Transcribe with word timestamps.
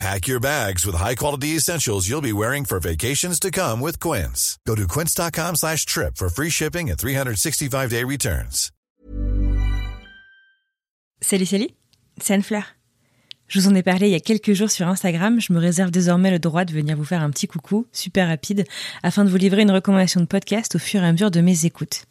Pack 0.00 0.26
your 0.26 0.40
bags 0.40 0.84
with 0.84 0.96
high-quality 0.96 1.56
essentials 1.56 2.08
you'll 2.08 2.20
be 2.20 2.32
wearing 2.32 2.64
for 2.64 2.80
vacations 2.80 3.38
to 3.40 3.50
come 3.50 3.80
with 3.80 4.00
Quince. 4.00 4.58
Go 4.66 4.74
to 4.74 4.86
quince.com 4.88 5.56
slash 5.56 5.86
trip 5.86 6.16
for 6.16 6.28
free 6.28 6.50
shipping 6.50 6.90
and 6.90 6.98
365-day 6.98 8.04
returns. 8.04 8.70
Salut, 11.22 11.46
salut, 11.46 11.70
c'est 12.20 12.34
Anne-Fleur. 12.34 12.64
Je 13.46 13.60
vous 13.60 13.68
en 13.68 13.74
ai 13.74 13.82
parlé 13.82 14.08
il 14.08 14.12
y 14.12 14.16
a 14.16 14.20
quelques 14.20 14.52
jours 14.52 14.70
sur 14.70 14.88
Instagram. 14.88 15.40
Je 15.40 15.52
me 15.52 15.58
réserve 15.58 15.90
désormais 15.90 16.30
le 16.30 16.38
droit 16.38 16.64
de 16.64 16.72
venir 16.72 16.96
vous 16.96 17.04
faire 17.04 17.22
un 17.22 17.30
petit 17.30 17.46
coucou, 17.46 17.86
super 17.92 18.28
rapide, 18.28 18.64
afin 19.02 19.24
de 19.24 19.30
vous 19.30 19.36
livrer 19.36 19.62
une 19.62 19.70
recommandation 19.70 20.20
de 20.20 20.26
podcast 20.26 20.74
au 20.74 20.78
fur 20.78 21.02
et 21.02 21.06
à 21.06 21.12
mesure 21.12 21.30
de 21.30 21.40
mes 21.40 21.64
écoutes. 21.64 22.04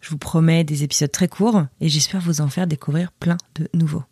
Je 0.00 0.10
vous 0.10 0.18
promets 0.18 0.64
des 0.64 0.82
épisodes 0.82 1.12
très 1.12 1.28
courts 1.28 1.64
et 1.80 1.88
j'espère 1.88 2.20
vous 2.20 2.40
en 2.40 2.48
faire 2.48 2.66
découvrir 2.66 3.12
plein 3.12 3.38
de 3.54 3.68
nouveaux. 3.74 4.02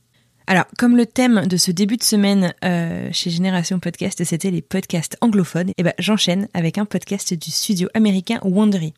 Alors, 0.51 0.65
comme 0.77 0.97
le 0.97 1.07
thème 1.07 1.47
de 1.47 1.57
ce 1.57 1.71
début 1.71 1.97
de 1.97 2.03
semaine 2.03 2.55
euh, 2.65 3.09
chez 3.13 3.31
Génération 3.31 3.79
Podcast, 3.79 4.25
c'était 4.25 4.51
les 4.51 4.63
podcasts 4.63 5.17
anglophones, 5.21 5.69
et 5.69 5.75
eh 5.79 5.83
ben 5.85 5.93
j'enchaîne 6.01 6.49
avec 6.55 6.77
un 6.77 6.87
podcast 6.87 7.33
du 7.35 7.53
studio 7.53 7.89
américain 7.95 8.41
Wondery. 8.43 8.93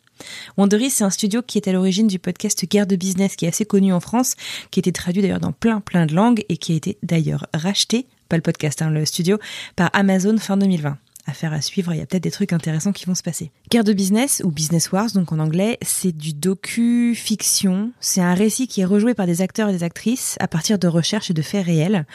Wondery, 0.57 0.89
c'est 0.89 1.05
un 1.05 1.11
studio 1.11 1.43
qui 1.43 1.59
est 1.59 1.69
à 1.69 1.73
l'origine 1.73 2.07
du 2.07 2.19
podcast 2.19 2.65
Guerre 2.65 2.87
de 2.87 2.97
business, 2.97 3.37
qui 3.37 3.45
est 3.45 3.49
assez 3.49 3.67
connu 3.67 3.93
en 3.93 4.01
France, 4.01 4.35
qui 4.71 4.79
a 4.79 4.81
été 4.81 4.93
traduit 4.93 5.21
d'ailleurs 5.21 5.41
dans 5.41 5.53
plein 5.53 5.81
plein 5.81 6.07
de 6.07 6.15
langues 6.15 6.43
et 6.49 6.57
qui 6.57 6.73
a 6.73 6.77
été 6.77 6.97
d'ailleurs 7.03 7.47
racheté, 7.53 8.07
pas 8.31 8.37
le 8.37 8.43
podcast, 8.43 8.81
hein, 8.81 8.89
le 8.89 9.05
studio, 9.05 9.37
par 9.77 9.91
Amazon 9.93 10.39
fin 10.39 10.57
2020 10.57 10.97
affaire 11.27 11.53
à 11.53 11.61
suivre, 11.61 11.93
il 11.93 11.99
y 11.99 12.01
a 12.01 12.07
peut-être 12.07 12.23
des 12.23 12.31
trucs 12.31 12.53
intéressants 12.53 12.93
qui 12.93 13.07
vont 13.07 13.15
se 13.15 13.23
passer. 13.23 13.51
Guerre 13.71 13.85
de 13.85 13.93
business 13.93 14.43
ou 14.45 14.51
Business 14.51 14.93
Wars, 14.93 15.11
donc 15.15 15.33
en 15.33 15.39
anglais, 15.39 15.79
c'est 15.83 16.13
du 16.13 16.33
docu-fiction. 16.33 17.93
C'est 18.01 18.21
un 18.21 18.35
récit 18.35 18.67
qui 18.67 18.81
est 18.81 18.85
rejoué 18.85 19.15
par 19.15 19.27
des 19.27 19.41
acteurs 19.41 19.69
et 19.69 19.73
des 19.73 19.85
actrices 19.85 20.37
à 20.41 20.49
partir 20.49 20.79
de 20.79 20.89
recherches 20.89 21.31
et 21.31 21.35
de 21.35 21.43
faits 21.43 21.65
réels 21.65 22.07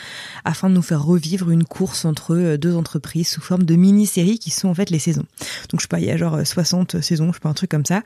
afin 0.46 0.70
de 0.70 0.76
nous 0.76 0.82
faire 0.82 1.04
revivre 1.04 1.50
une 1.50 1.64
course 1.64 2.06
entre 2.06 2.36
euh, 2.36 2.58
deux 2.58 2.76
entreprises 2.76 3.30
sous 3.30 3.42
forme 3.42 3.64
de 3.64 3.76
mini-séries 3.76 4.40
qui 4.40 4.50
sont 4.50 4.68
en 4.68 4.74
fait 4.74 4.90
les 4.90 5.00
saisons. 5.00 5.26
Donc 5.70 5.80
je 5.80 5.84
sais 5.84 5.88
pas, 5.88 6.00
il 6.00 6.06
y 6.06 6.12
a 6.12 6.18
genre 6.18 6.46
60 6.46 7.02
saisons, 7.02 7.28
je 7.28 7.34
sais 7.34 7.40
pas, 7.40 7.50
un 7.50 7.54
truc 7.54 7.72
comme 7.72 7.86
ça. 7.86 8.04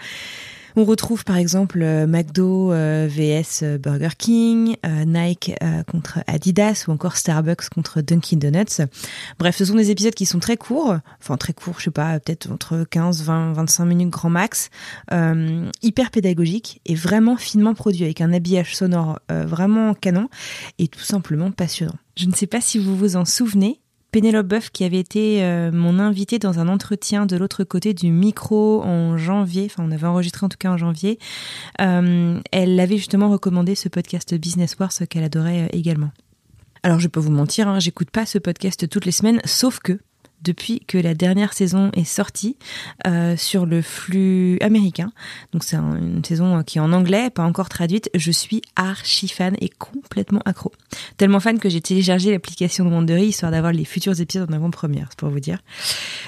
On 0.76 0.86
retrouve 0.86 1.26
par 1.26 1.38
exemple 1.38 1.82
euh, 1.82 2.08
McDo 2.08 2.72
euh, 2.72 3.08
vs 3.10 3.64
euh, 3.64 3.78
Burger 3.78 4.10
King, 4.18 4.76
Nike 5.06 5.54
contre 5.90 6.20
Adidas 6.28 6.86
ou 6.88 6.92
encore 6.92 7.18
Starbucks 7.18 7.70
contre 7.70 8.02
Dunkin 8.02 8.38
Donuts. 8.38 8.86
Bref, 9.40 9.56
ce 9.58 9.66
sont 9.66 9.76
des 9.76 9.92
épisodes 9.92 10.14
qui 10.14 10.26
sont 10.26 10.40
très 10.40 10.58
courts, 10.58 10.98
enfin 11.20 11.38
très 11.38 11.54
courts, 11.54 11.76
je 11.80 11.86
sais 11.86 11.92
pas, 11.92 12.20
peut-être 12.20 12.52
entre 12.52 12.86
15, 12.90 13.24
20, 13.24 13.54
25 13.54 13.86
minutes 13.86 14.10
grand 14.10 14.30
max, 14.30 14.70
hyper 15.82 16.12
pédagogiques 16.12 16.82
et 16.86 16.96
vraiment 16.96 17.38
finement 17.38 17.74
produits 17.74 18.04
avec 18.04 18.22
un 18.22 18.34
habillage 18.34 18.76
sonore 18.76 19.20
vraiment 19.30 19.94
canon 19.94 20.30
et 20.80 20.88
tout 20.88 21.00
simplement 21.00 21.52
passionnant. 21.52 21.96
Je 22.16 22.26
ne 22.28 22.34
sais 22.34 22.48
pas 22.48 22.62
si 22.62 22.78
vous 22.78 22.96
vous 22.96 23.16
en 23.16 23.26
souvenez, 23.26 23.80
Pénélope 24.12 24.48
Boeuf, 24.48 24.70
qui 24.72 24.84
avait 24.84 25.00
été 25.00 25.44
euh, 25.44 25.72
mon 25.72 25.98
invitée 25.98 26.38
dans 26.38 26.60
un 26.60 26.68
entretien 26.68 27.26
de 27.26 27.38
l'autre 27.38 27.64
côté 27.64 27.94
du 27.94 28.12
micro 28.12 28.84
en 28.84 29.18
janvier, 29.18 29.66
enfin 29.66 29.84
on 29.88 29.92
avait 29.92 30.08
enregistré 30.08 30.46
en 30.46 30.50
tout 30.50 30.58
cas 30.58 30.70
en 30.70 30.78
janvier, 30.78 31.18
euh, 31.80 32.40
elle 32.52 32.80
avait 32.80 32.98
justement 32.98 33.30
recommandé 33.30 33.74
ce 33.76 33.88
podcast 33.88 34.34
Business 34.36 34.78
Wars 34.80 34.92
qu'elle 35.10 35.24
adorait 35.24 35.64
euh, 35.64 35.68
également. 35.72 36.12
Alors 36.84 37.00
je 37.00 37.08
peux 37.08 37.20
vous 37.20 37.32
mentir, 37.32 37.70
hein, 37.70 37.80
j'écoute 37.80 38.10
pas 38.10 38.26
ce 38.26 38.38
podcast 38.38 38.90
toutes 38.90 39.06
les 39.06 39.12
semaines, 39.12 39.40
sauf 39.46 39.80
que 39.80 40.00
depuis 40.44 40.82
que 40.88 40.98
la 40.98 41.14
dernière 41.14 41.54
saison 41.54 41.92
est 41.94 42.04
sortie 42.04 42.58
euh, 43.08 43.36
sur 43.38 43.66
le 43.66 43.82
flux 43.82 44.58
américain. 44.62 45.12
Donc 45.54 45.64
c'est 45.64 45.78
une 45.78 46.24
saison 46.24 46.64
qui 46.64 46.78
est 46.78 46.82
en 46.82 46.94
anglais, 46.94 47.30
pas 47.30 47.44
encore 47.44 47.70
traduite. 47.70 48.10
Je 48.16 48.32
suis 48.32 48.62
archi 48.76 49.28
fan 49.28 49.56
et 49.62 49.70
complètement 49.70 50.42
accro. 50.46 50.72
Tellement 51.18 51.40
fan 51.40 51.60
que 51.60 51.70
j'ai 51.70 51.82
téléchargé 51.82 52.32
l'application 52.32 52.86
de 52.86 52.90
Wandery 52.90 53.28
histoire 53.28 53.52
d'avoir 53.52 53.74
les 53.74 53.86
futurs 53.86 54.20
épisodes 54.20 54.50
en 54.50 54.54
avant-première, 54.54 55.08
c'est 55.10 55.20
pour 55.20 55.30
vous 55.30 55.40
dire. 55.40 55.60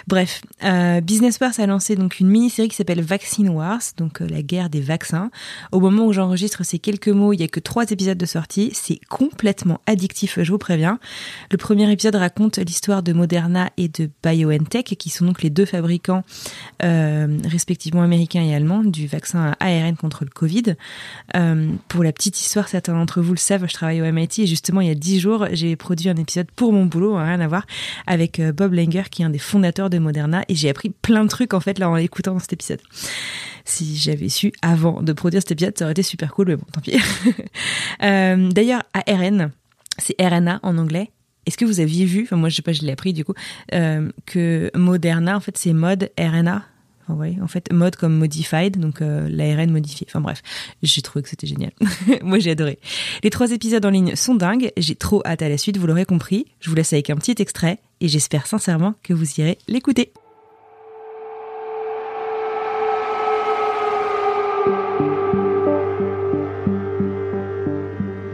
Bref, 0.07 0.41
euh, 0.63 1.01
Business 1.01 1.39
Wars 1.39 1.53
a 1.57 1.65
lancé 1.65 1.95
donc 1.95 2.19
une 2.19 2.27
mini-série 2.27 2.67
qui 2.69 2.75
s'appelle 2.75 3.01
Vaccine 3.01 3.49
Wars, 3.49 3.81
donc 3.97 4.21
euh, 4.21 4.27
la 4.27 4.41
guerre 4.41 4.69
des 4.69 4.81
vaccins. 4.81 5.31
Au 5.71 5.79
moment 5.79 6.05
où 6.05 6.13
j'enregistre 6.13 6.63
ces 6.63 6.79
quelques 6.79 7.09
mots, 7.09 7.33
il 7.33 7.39
y 7.39 7.43
a 7.43 7.47
que 7.47 7.59
trois 7.59 7.89
épisodes 7.91 8.17
de 8.17 8.25
sortie. 8.25 8.71
C'est 8.73 8.99
complètement 9.09 9.79
addictif, 9.85 10.39
je 10.41 10.51
vous 10.51 10.57
préviens. 10.57 10.99
Le 11.51 11.57
premier 11.57 11.91
épisode 11.91 12.15
raconte 12.15 12.57
l'histoire 12.57 13.03
de 13.03 13.13
Moderna 13.13 13.69
et 13.77 13.87
de 13.87 14.02
BioNTech, 14.23 14.95
qui 14.97 15.09
sont 15.09 15.25
donc 15.25 15.41
les 15.41 15.49
deux 15.49 15.65
fabricants 15.65 16.23
euh, 16.83 17.37
respectivement 17.45 18.01
américains 18.01 18.43
et 18.43 18.55
allemands 18.55 18.83
du 18.83 19.07
vaccin 19.07 19.53
à 19.59 19.65
ARN 19.65 19.95
contre 19.95 20.23
le 20.23 20.29
Covid. 20.29 20.75
Euh, 21.35 21.71
pour 21.87 22.03
la 22.03 22.11
petite 22.11 22.39
histoire, 22.39 22.67
certains 22.67 22.93
d'entre 22.93 23.21
vous 23.21 23.33
le 23.33 23.37
savent, 23.37 23.65
je 23.67 23.73
travaille 23.73 24.01
au 24.01 24.11
MIT 24.11 24.39
et 24.39 24.47
justement 24.47 24.81
il 24.81 24.87
y 24.87 24.91
a 24.91 24.95
dix 24.95 25.19
jours, 25.19 25.47
j'ai 25.51 25.75
produit 25.75 26.09
un 26.09 26.15
épisode 26.15 26.47
pour 26.55 26.73
mon 26.73 26.85
boulot, 26.85 27.15
hein, 27.15 27.25
rien 27.25 27.39
à 27.39 27.47
voir, 27.47 27.65
avec 28.07 28.39
euh, 28.39 28.51
Bob 28.51 28.73
Langer, 28.73 29.03
qui 29.09 29.21
est 29.21 29.25
un 29.25 29.29
des 29.29 29.39
fondateurs 29.39 29.89
de 29.89 29.99
Moderna, 29.99 30.43
et 30.47 30.55
j'ai 30.55 30.69
appris 30.69 30.89
plein 30.89 31.23
de 31.23 31.29
trucs 31.29 31.53
en 31.53 31.59
fait 31.59 31.79
là 31.79 31.89
en 31.89 31.95
l'écoutant 31.95 32.33
dans 32.33 32.39
cet 32.39 32.53
épisode 32.53 32.81
si 33.65 33.95
j'avais 33.95 34.27
su 34.27 34.51
avant 34.61 35.01
de 35.01 35.13
produire 35.13 35.41
cet 35.41 35.51
épisode, 35.51 35.77
ça 35.77 35.85
aurait 35.85 35.93
été 35.93 36.03
super 36.03 36.33
cool, 36.33 36.47
mais 36.49 36.55
bon, 36.57 36.65
tant 36.73 36.81
pis. 36.81 36.99
D'ailleurs, 38.53 38.83
ARN, 38.93 39.51
c'est 39.97 40.15
RNA 40.19 40.59
en 40.63 40.77
anglais, 40.77 41.11
est-ce 41.45 41.57
que 41.57 41.65
vous 41.65 41.79
aviez 41.79 42.05
vu, 42.05 42.23
enfin 42.23 42.35
moi 42.35 42.49
je 42.49 42.55
sais 42.55 42.61
pas, 42.61 42.73
je 42.73 42.81
l'ai 42.81 42.91
appris 42.91 43.13
du 43.13 43.25
coup, 43.25 43.33
euh, 43.73 44.09
que 44.25 44.71
Moderna 44.75 45.35
en 45.35 45.39
fait 45.39 45.57
c'est 45.57 45.73
mode 45.73 46.09
RNA. 46.19 46.63
Enfin, 47.09 47.33
en 47.41 47.47
fait 47.47 47.71
mode 47.73 47.97
comme 47.97 48.15
modified, 48.15 48.79
donc 48.79 49.01
euh, 49.01 49.27
l'ARN 49.29 49.69
modifié. 49.69 50.07
Enfin 50.09 50.21
bref, 50.21 50.41
j'ai 50.81 51.01
trouvé 51.01 51.21
que 51.21 51.29
c'était 51.29 51.47
génial. 51.47 51.71
moi 52.23 52.39
j'ai 52.39 52.51
adoré. 52.51 52.79
Les 53.23 53.29
trois 53.29 53.51
épisodes 53.51 53.85
en 53.85 53.89
ligne 53.89 54.15
sont 54.15 54.35
dingues. 54.35 54.71
J'ai 54.77 54.95
trop 54.95 55.21
hâte 55.25 55.41
à 55.41 55.49
la 55.49 55.57
suite, 55.57 55.77
vous 55.77 55.85
l'aurez 55.85 56.05
compris. 56.05 56.45
Je 56.61 56.69
vous 56.69 56.75
laisse 56.75 56.93
avec 56.93 57.09
un 57.09 57.17
petit 57.17 57.35
extrait 57.39 57.79
et 57.99 58.07
j'espère 58.07 58.47
sincèrement 58.47 58.95
que 59.03 59.13
vous 59.13 59.25
irez 59.39 59.57
l'écouter. 59.67 60.13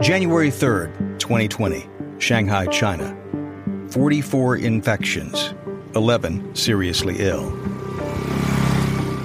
January 0.00 0.48
3rd, 0.48 0.90
2020. 1.18 1.89
Shanghai, 2.20 2.66
China. 2.66 3.16
44 3.88 4.58
infections, 4.58 5.54
11 5.94 6.54
seriously 6.54 7.16
ill. 7.18 7.48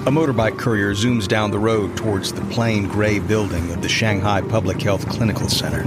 A 0.06 0.10
motorbike 0.10 0.58
courier 0.58 0.92
zooms 0.92 1.28
down 1.28 1.50
the 1.50 1.58
road 1.58 1.96
towards 1.96 2.32
the 2.32 2.40
plain 2.46 2.88
gray 2.88 3.18
building 3.18 3.70
of 3.70 3.82
the 3.82 3.88
Shanghai 3.88 4.40
Public 4.40 4.80
Health 4.80 5.06
Clinical 5.08 5.48
Center. 5.48 5.82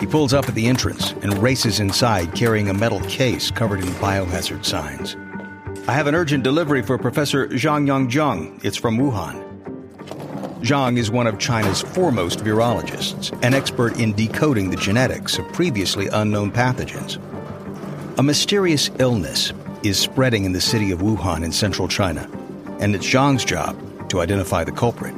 He 0.00 0.06
pulls 0.06 0.32
up 0.32 0.48
at 0.48 0.54
the 0.54 0.66
entrance 0.66 1.12
and 1.22 1.36
races 1.42 1.80
inside 1.80 2.34
carrying 2.34 2.70
a 2.70 2.74
metal 2.74 3.00
case 3.02 3.50
covered 3.50 3.80
in 3.80 3.88
biohazard 3.94 4.64
signs. 4.64 5.16
I 5.86 5.92
have 5.92 6.06
an 6.06 6.14
urgent 6.14 6.44
delivery 6.44 6.82
for 6.82 6.98
Professor 6.98 7.48
Zhang 7.48 7.86
Yongzheng. 7.86 8.64
It's 8.64 8.76
from 8.76 8.96
Wuhan. 8.96 9.47
Zhang 10.60 10.98
is 10.98 11.08
one 11.08 11.28
of 11.28 11.38
China's 11.38 11.82
foremost 11.82 12.40
virologists, 12.40 13.32
an 13.44 13.54
expert 13.54 14.00
in 14.00 14.12
decoding 14.12 14.70
the 14.70 14.76
genetics 14.76 15.38
of 15.38 15.46
previously 15.52 16.08
unknown 16.08 16.50
pathogens. 16.50 17.18
A 18.18 18.22
mysterious 18.24 18.90
illness 18.98 19.52
is 19.84 20.00
spreading 20.00 20.44
in 20.44 20.52
the 20.52 20.60
city 20.60 20.90
of 20.90 20.98
Wuhan 20.98 21.44
in 21.44 21.52
central 21.52 21.86
China, 21.86 22.28
and 22.80 22.96
it's 22.96 23.06
Zhang's 23.06 23.44
job 23.44 23.78
to 24.08 24.20
identify 24.20 24.64
the 24.64 24.72
culprit. 24.72 25.14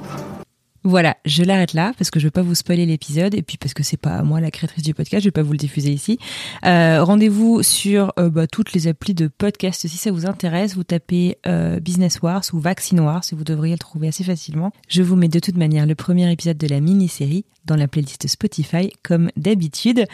Voilà, 0.83 1.17
je 1.27 1.43
l'arrête 1.43 1.75
là 1.75 1.93
parce 1.99 2.10
que 2.10 2.19
je 2.19 2.27
veux 2.27 2.31
pas 2.31 2.43
vous 2.43 2.54
spoiler 2.54 2.87
l'épisode 2.87 3.34
et 3.34 3.43
puis 3.43 3.59
parce 3.59 3.75
que 3.75 3.83
c'est 3.83 3.99
pas 3.99 4.22
moi 4.22 4.41
la 4.41 4.51
créatrice 4.51 4.83
du 4.83 4.95
podcast, 4.95 5.22
je 5.22 5.28
vais 5.28 5.33
pas 5.33 5.43
vous 5.43 5.53
le 5.53 5.59
diffuser 5.59 5.93
ici. 5.93 6.19
Euh, 6.65 7.04
Rendez-vous 7.04 7.63
sur 7.63 8.13
euh, 8.19 8.31
bah, 8.31 8.47
toutes 8.47 8.72
les 8.72 8.89
applis 8.89 9.13
de 9.13 9.28
podcast 9.28 9.87
si 9.87 9.97
ça 9.99 10.10
vous 10.10 10.27
intéresse. 10.27 10.75
Vous 10.75 10.84
tapez 10.84 11.37
euh, 11.47 11.81
Business 11.81 12.22
Wars 12.22 12.43
ou 12.54 12.60
Vaccine 12.60 13.01
Wars 13.01 13.22
et 13.31 13.37
vous 13.37 13.45
devriez 13.45 13.75
le 13.75 13.78
trouver 13.78 14.09
assez 14.09 14.25
facilement. 14.25 14.72
Je 14.89 15.03
vous 15.03 15.16
mets 15.16 15.28
de 15.28 15.39
toute 15.39 15.57
manière 15.57 15.84
le 15.84 15.95
premier 15.95 16.31
épisode 16.33 16.57
de 16.57 16.66
la 16.66 16.81
mini-série 16.81 17.45
dans 17.66 17.77
la 17.77 17.87
playlist 17.87 18.27
Spotify 18.27 18.91
comme 19.03 19.31
d'habitude 19.37 20.07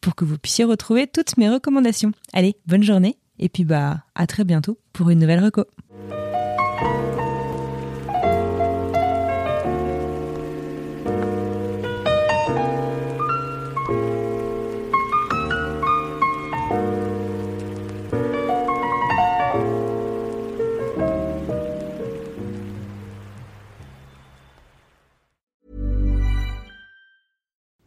pour 0.00 0.14
que 0.14 0.24
vous 0.24 0.38
puissiez 0.38 0.64
retrouver 0.64 1.06
toutes 1.06 1.36
mes 1.36 1.50
recommandations. 1.50 2.12
Allez, 2.32 2.56
bonne 2.66 2.82
journée 2.82 3.18
et 3.38 3.50
puis 3.50 3.64
bah 3.64 4.04
à 4.14 4.26
très 4.26 4.44
bientôt 4.44 4.78
pour 4.92 5.10
une 5.10 5.18
nouvelle 5.18 5.44
reco. 5.44 5.64